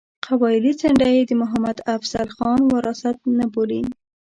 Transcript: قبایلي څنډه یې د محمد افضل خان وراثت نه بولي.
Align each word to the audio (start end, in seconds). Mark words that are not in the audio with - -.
قبایلي 0.25 0.71
څنډه 0.79 1.07
یې 1.15 1.23
د 1.29 1.31
محمد 1.41 1.77
افضل 1.95 2.27
خان 2.35 2.59
وراثت 2.73 3.17
نه 3.37 3.45
بولي. 3.53 3.81